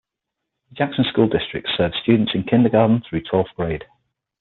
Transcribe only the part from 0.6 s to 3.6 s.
The Jackson School District serves students in kindergarten through twelfth